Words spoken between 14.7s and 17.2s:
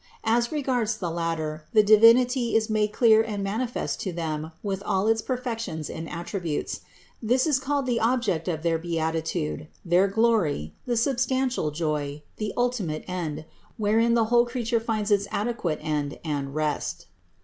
finds its adequate end and rest.